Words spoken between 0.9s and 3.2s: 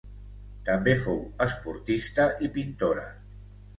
fou esportista i pintora.